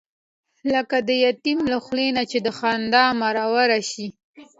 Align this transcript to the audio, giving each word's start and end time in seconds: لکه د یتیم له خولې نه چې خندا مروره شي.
لکه 0.73 0.97
د 1.07 1.09
یتیم 1.25 1.59
له 1.71 1.77
خولې 1.85 2.07
نه 2.17 2.23
چې 2.29 2.37
خندا 2.57 3.05
مروره 3.21 3.79
شي. 3.89 4.07